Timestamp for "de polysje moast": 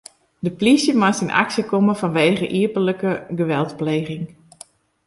0.45-1.23